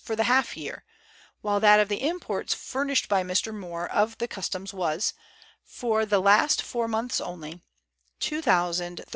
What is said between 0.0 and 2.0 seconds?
for the half year, while that of